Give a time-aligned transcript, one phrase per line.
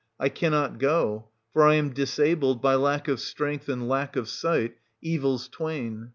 [0.19, 4.77] I cannot go; for I am disabled by lack of strength and lack of sight,
[4.99, 6.09] evils twain.